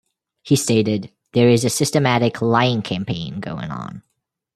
[0.41, 4.01] He stated, There is a systematic lying campaign going on...